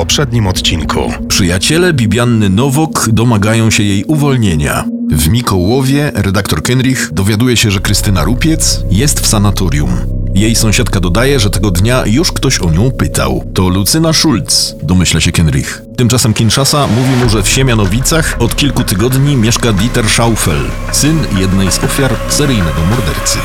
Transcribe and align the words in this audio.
poprzednim 0.00 0.46
odcinku. 0.46 1.12
Przyjaciele 1.28 1.92
Bibianny 1.92 2.48
Nowok 2.48 3.08
domagają 3.12 3.70
się 3.70 3.82
jej 3.82 4.04
uwolnienia. 4.04 4.84
W 5.10 5.28
Mikołowie 5.28 6.12
redaktor 6.14 6.62
Kenrich 6.62 7.10
dowiaduje 7.12 7.56
się, 7.56 7.70
że 7.70 7.80
Krystyna 7.80 8.24
Rupiec 8.24 8.80
jest 8.90 9.20
w 9.20 9.26
sanatorium. 9.26 9.90
Jej 10.34 10.54
sąsiadka 10.54 11.00
dodaje, 11.00 11.40
że 11.40 11.50
tego 11.50 11.70
dnia 11.70 12.02
już 12.06 12.32
ktoś 12.32 12.58
o 12.58 12.70
nią 12.70 12.90
pytał. 12.90 13.44
To 13.54 13.68
Lucyna 13.68 14.12
Schulz, 14.12 14.74
domyśla 14.82 15.20
się 15.20 15.32
Kenrich. 15.32 15.82
Tymczasem 15.96 16.34
Kinshasa 16.34 16.86
mówi 16.86 17.16
mu, 17.22 17.28
że 17.28 17.42
w 17.42 17.48
Siemianowicach 17.48 18.36
od 18.38 18.56
kilku 18.56 18.84
tygodni 18.84 19.36
mieszka 19.36 19.72
Dieter 19.72 20.08
Schaufel, 20.08 20.60
syn 20.92 21.18
jednej 21.38 21.72
z 21.72 21.84
ofiar 21.84 22.14
seryjnego 22.28 22.80
mordercy. 22.90 23.38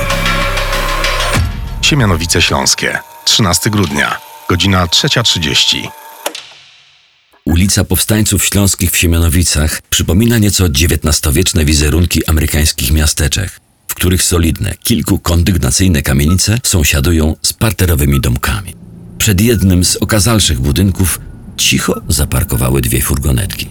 Siemianowice 1.82 2.42
Śląskie, 2.42 3.00
13 3.26 3.70
grudnia, 3.70 4.18
godzina 4.50 4.86
3.30. 4.86 6.05
Ulica 7.56 7.84
Powstańców 7.84 8.46
Śląskich 8.46 8.92
w 8.92 8.98
Siemianowicach 8.98 9.82
przypomina 9.90 10.38
nieco 10.38 10.66
XIX-wieczne 10.66 11.66
wizerunki 11.66 12.26
amerykańskich 12.26 12.92
miasteczek, 12.92 13.60
w 13.88 13.96
których 13.96 14.24
solidne, 14.24 14.74
kilkukondygnacyjne 14.84 16.02
kamienice 16.02 16.58
sąsiadują 16.64 17.36
z 17.42 17.54
parterowymi 17.54 18.22
domkami. 18.22 18.76
Przed 19.18 19.42
jednym 19.42 19.86
z 19.86 19.96
okazalszych 19.96 20.60
budynków 20.60 21.20
cicho 21.58 22.02
zaparkowały 22.10 22.82
dwie 22.82 23.02
furgonetki. 23.02 23.70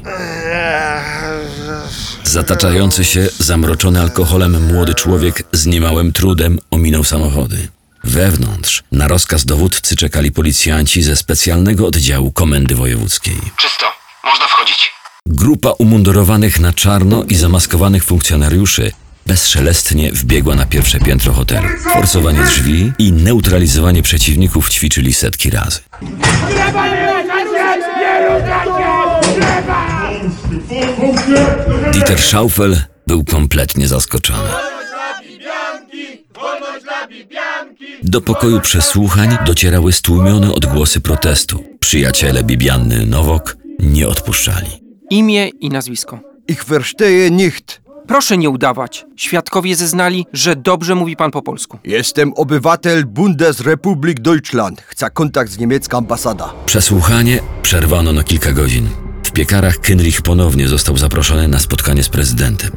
Zataczający 2.25 3.05
się, 3.05 3.29
zamroczony 3.39 4.01
alkoholem 4.01 4.67
młody 4.73 4.95
człowiek 4.95 5.43
z 5.53 5.67
niemałym 5.67 6.13
trudem 6.13 6.59
ominął 6.71 7.05
samochody. 7.05 7.69
Wewnątrz, 8.05 8.83
na 8.93 9.09
rozkaz 9.09 9.45
dowódcy 9.45 9.97
czekali 9.97 10.33
policjanci 10.33 11.03
ze 11.03 11.17
specjalnego 11.17 11.87
oddziału 11.87 12.33
Komendy 12.33 12.75
Wojewódzkiej. 12.75 13.37
Czysto. 13.57 13.87
Można 14.25 14.47
wchodzić. 14.47 14.93
Grupa 15.27 15.71
umundurowanych 15.71 16.61
na 16.61 16.73
czarno 16.73 17.25
i 17.25 17.35
zamaskowanych 17.35 18.05
funkcjonariuszy 18.05 18.93
bezszelestnie 19.27 20.13
wbiegła 20.13 20.55
na 20.55 20.67
pierwsze 20.67 21.01
piętro 21.01 21.33
hotelu. 21.33 21.69
Forsowanie 21.93 22.45
drzwi 22.45 22.93
i 22.99 23.13
neutralizowanie 23.13 24.03
przeciwników 24.03 24.71
ćwiczyli 24.71 25.15
setki 25.15 25.51
razy. 25.51 25.81
Dieter 31.93 32.23
Schaufel 32.23 32.81
był 33.07 33.25
kompletnie 33.25 33.89
zaskoczony. 33.89 34.51
Do 38.07 38.21
pokoju 38.21 38.61
przesłuchań 38.61 39.37
docierały 39.47 39.93
stłumione 39.93 40.55
odgłosy 40.55 41.01
protestu. 41.01 41.65
Przyjaciele 41.81 42.45
Bibianny 42.45 43.07
Nowok 43.07 43.57
nie 43.79 44.09
odpuszczali. 44.09 44.67
Imię 45.11 45.49
i 45.49 45.69
nazwisko. 45.69 46.21
Ich 46.49 46.65
verstehe 46.65 47.31
nicht. 47.31 47.83
Proszę 48.07 48.39
nie 48.39 48.51
udawać. 48.51 49.05
Świadkowie 49.17 49.77
zeznali, 49.77 50.27
że 50.33 50.57
dobrze 50.57 50.95
mówi 50.95 51.17
pan 51.17 51.31
po 51.31 51.43
polsku. 51.43 51.79
Jestem 51.85 52.33
obywatel 52.33 53.05
Bundesrepublik 53.05 54.21
Deutschland. 54.21 54.83
Chcę 54.83 55.11
kontakt 55.11 55.51
z 55.51 55.59
niemiecką 55.59 55.99
ambasada. 55.99 56.53
Przesłuchanie 56.67 57.41
przerwano 57.63 58.13
na 58.13 58.25
kilka 58.25 58.53
godzin. 58.53 58.89
W 59.23 59.31
piekarach 59.31 59.79
Kynrich 59.79 60.23
ponownie 60.23 60.69
został 60.69 60.97
zaproszony 60.97 61.49
na 61.49 61.59
spotkanie 61.59 62.03
z 62.03 62.09
prezydentem. 62.09 62.71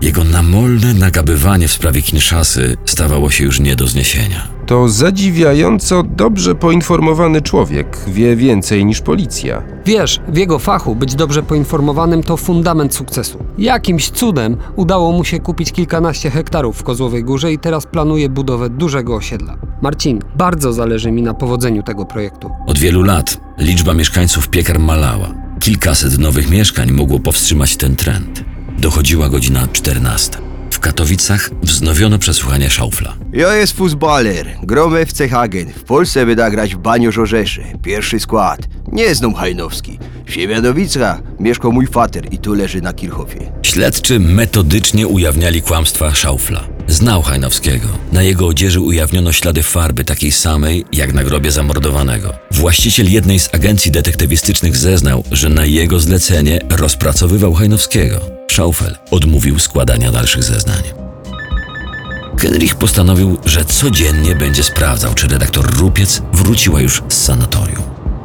Jego 0.00 0.24
namolne 0.24 0.94
nagabywanie 0.94 1.68
w 1.68 1.72
sprawie 1.72 2.02
Kinszasy 2.02 2.76
stawało 2.84 3.30
się 3.30 3.44
już 3.44 3.60
nie 3.60 3.76
do 3.76 3.86
zniesienia. 3.86 4.53
To 4.66 4.88
zadziwiająco 4.88 6.02
dobrze 6.02 6.54
poinformowany 6.54 7.42
człowiek. 7.42 7.98
Wie 8.06 8.36
więcej 8.36 8.84
niż 8.84 9.00
policja. 9.00 9.62
Wiesz, 9.86 10.20
w 10.28 10.36
jego 10.36 10.58
fachu 10.58 10.94
być 10.96 11.14
dobrze 11.14 11.42
poinformowanym 11.42 12.22
to 12.22 12.36
fundament 12.36 12.94
sukcesu. 12.94 13.38
Jakimś 13.58 14.10
cudem 14.10 14.56
udało 14.76 15.12
mu 15.12 15.24
się 15.24 15.40
kupić 15.40 15.72
kilkanaście 15.72 16.30
hektarów 16.30 16.76
w 16.76 16.82
Kozłowej 16.82 17.24
Górze 17.24 17.52
i 17.52 17.58
teraz 17.58 17.86
planuje 17.86 18.28
budowę 18.28 18.70
dużego 18.70 19.16
osiedla. 19.16 19.56
Marcin, 19.82 20.20
bardzo 20.36 20.72
zależy 20.72 21.10
mi 21.10 21.22
na 21.22 21.34
powodzeniu 21.34 21.82
tego 21.82 22.04
projektu. 22.04 22.50
Od 22.66 22.78
wielu 22.78 23.02
lat 23.02 23.40
liczba 23.58 23.94
mieszkańców 23.94 24.48
piekar 24.48 24.78
malała. 24.78 25.28
Kilkaset 25.60 26.18
nowych 26.18 26.50
mieszkań 26.50 26.92
mogło 26.92 27.18
powstrzymać 27.20 27.76
ten 27.76 27.96
trend. 27.96 28.44
Dochodziła 28.78 29.28
godzina 29.28 29.68
14. 29.72 30.53
W 30.84 30.86
Katowicach 30.86 31.50
wznowiono 31.62 32.18
przesłuchanie 32.18 32.70
Schaufla. 32.70 33.16
Ja 33.32 33.54
jest 33.54 33.76
futbaler. 33.76 34.56
Grome 34.62 35.06
w 35.06 35.12
Cechagen. 35.12 35.72
W 35.72 35.82
Polsce 35.82 36.26
będę 36.26 36.50
grać 36.50 36.74
w 36.74 36.78
Baniu 36.78 37.12
Żorzesze. 37.12 37.62
Pierwszy 37.82 38.20
skład. 38.20 38.60
Nie 38.92 39.14
znam 39.14 39.34
Hajnowski. 39.34 39.98
W 40.26 40.32
Siemianowicach 40.32 41.22
mieszka 41.40 41.68
mój 41.68 41.86
fater 41.86 42.34
i 42.34 42.38
tu 42.38 42.54
leży 42.54 42.80
na 42.80 42.92
Kirchhofie. 42.92 43.52
Śledczy 43.62 44.20
metodycznie 44.20 45.06
ujawniali 45.06 45.62
kłamstwa 45.62 46.14
Schaufla. 46.14 46.64
Znał 46.88 47.22
Hajnowskiego. 47.22 47.88
Na 48.12 48.22
jego 48.22 48.46
odzieży 48.46 48.80
ujawniono 48.80 49.32
ślady 49.32 49.62
farby 49.62 50.04
takiej 50.04 50.32
samej 50.32 50.84
jak 50.92 51.12
na 51.14 51.24
grobie 51.24 51.50
zamordowanego. 51.50 52.32
Właściciel 52.50 53.12
jednej 53.12 53.38
z 53.40 53.54
agencji 53.54 53.90
detektywistycznych 53.90 54.76
zeznał, 54.76 55.24
że 55.32 55.48
na 55.48 55.64
jego 55.64 56.00
zlecenie 56.00 56.60
rozpracowywał 56.70 57.54
Hajnowskiego. 57.54 58.33
Schaufel 58.50 58.96
odmówił 59.10 59.58
składania 59.58 60.12
dalszych 60.12 60.42
zeznań. 60.42 60.82
Kenrich 62.38 62.74
postanowił, 62.76 63.38
że 63.46 63.64
codziennie 63.64 64.34
będzie 64.34 64.62
sprawdzał, 64.64 65.14
czy 65.14 65.28
redaktor 65.28 65.78
Rupiec 65.78 66.22
wróciła 66.32 66.80
już 66.80 67.02
z 67.08 67.24
sanatorium. 67.24 67.82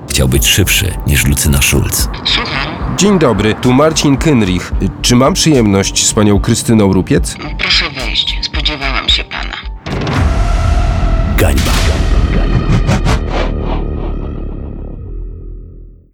Chciał 0.10 0.28
być 0.28 0.48
szybszy 0.48 0.94
niż 1.08 1.26
Lucyna 1.26 1.62
Schulz. 1.62 2.08
Słucham. 2.26 2.98
Dzień 2.98 3.20
dobry, 3.20 3.56
tu 3.62 3.74
Marcin 3.74 4.18
Kynrich. 4.18 4.72
Czy 5.02 5.16
mam 5.16 5.34
przyjemność 5.34 6.08
z 6.08 6.14
panią 6.14 6.40
Krystyną 6.40 6.94
Rupiec? 6.94 7.36
Proszę 7.60 7.86
wejść. 7.90 8.40
Spodziewałam. 8.42 8.99